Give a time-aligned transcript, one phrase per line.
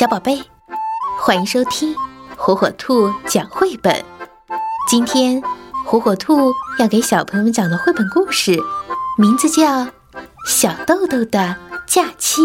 [0.00, 0.40] 小宝贝，
[1.20, 1.94] 欢迎收听
[2.34, 3.94] 火火兔讲绘本。
[4.88, 5.42] 今天，
[5.84, 8.58] 火火兔要给小朋友们讲的绘本故事，
[9.18, 9.84] 名字叫
[10.46, 11.54] 《小豆豆的
[11.86, 12.40] 假期》。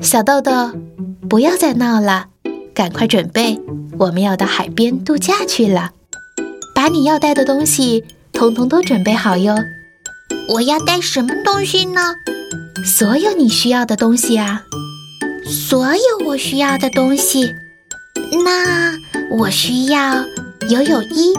[0.00, 0.72] 小豆豆，
[1.28, 2.28] 不要再闹了，
[2.74, 3.60] 赶快准备，
[3.98, 5.90] 我们要到海边度假去了。
[6.74, 8.02] 把你要带的东西，
[8.32, 9.54] 统统都准备好哟。
[10.48, 12.14] 我要带什么东西呢？
[12.84, 14.62] 所有你需要的东西啊！
[15.44, 17.52] 所有我需要的东西，
[18.44, 18.92] 那
[19.30, 20.24] 我需要
[20.68, 21.32] 游泳衣、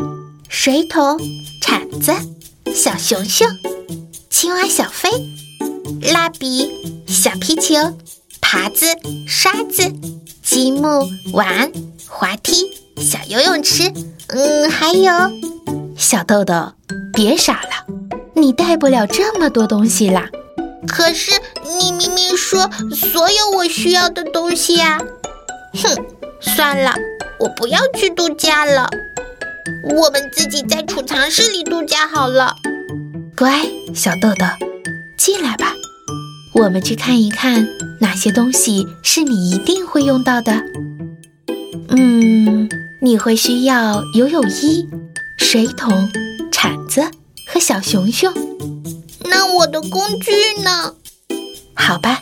[0.50, 1.20] 水桶、
[1.62, 2.12] 铲子、
[2.74, 3.48] 小熊熊、
[4.30, 5.10] 青蛙小飞、
[6.14, 6.70] 蜡笔、
[7.08, 7.76] 小皮球、
[8.42, 8.86] 耙子、
[9.28, 9.84] 刷子、
[10.42, 11.72] 积木、碗、
[12.08, 12.54] 滑梯、
[13.02, 13.92] 小游泳池，
[14.28, 15.12] 嗯，还有
[15.98, 16.72] 小豆豆，
[17.14, 17.67] 别傻了，
[18.38, 20.30] 你带不了这么多东西啦。
[20.88, 21.32] 可是
[21.80, 25.02] 你明明说所有我需要的东西呀！
[25.74, 26.06] 哼，
[26.40, 26.94] 算了，
[27.40, 28.88] 我不要去度假了，
[29.96, 32.56] 我们自己在储藏室里度假好了。
[33.36, 34.46] 乖，小豆豆，
[35.18, 35.74] 进来吧，
[36.54, 37.68] 我们去看一看
[38.00, 40.64] 哪些东西是你一定会用到的。
[41.90, 42.70] 嗯，
[43.02, 44.88] 你会需要游泳衣、
[45.38, 46.10] 水桶、
[46.52, 47.04] 铲子
[47.48, 48.32] 和小熊熊。
[49.24, 50.32] 那我的工具
[50.62, 50.94] 呢？
[51.74, 52.22] 好吧，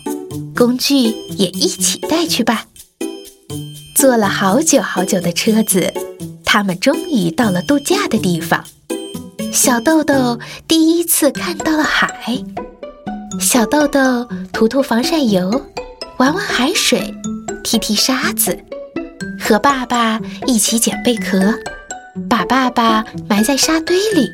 [0.56, 2.68] 工具也一起带去吧。
[3.96, 5.92] 坐了好久好久的车子，
[6.44, 8.64] 他们终于到了度假的地方。
[9.52, 12.12] 小豆豆第一次看到了海。
[13.40, 15.50] 小豆豆涂涂防晒油，
[16.18, 17.14] 玩玩海水，
[17.64, 18.58] 踢踢沙子，
[19.40, 21.54] 和爸爸一起捡贝壳，
[22.30, 24.30] 把爸爸埋在沙堆里。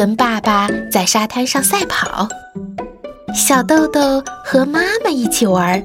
[0.00, 2.26] 跟爸爸在沙滩上赛跑，
[3.34, 5.84] 小豆豆和妈妈一起玩，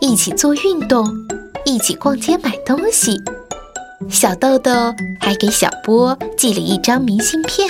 [0.00, 1.06] 一起做运动，
[1.66, 3.20] 一起逛街买东西。
[4.08, 4.72] 小豆豆
[5.20, 7.68] 还给小波寄了一张明信片。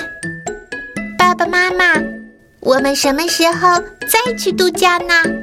[1.18, 2.00] 爸爸妈妈，
[2.60, 5.39] 我们什么时候再去度假呢？